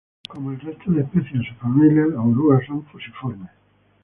[0.27, 3.51] Como el resto de especies de su familia las orugas son fusiformes.